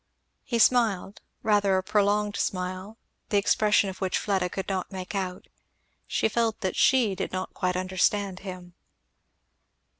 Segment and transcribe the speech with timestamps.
[0.43, 2.97] He smiled, rather a prolonged smile,
[3.29, 5.45] the expression of which Fleda could not make out;
[6.07, 8.73] she felt that she did not quite understand him.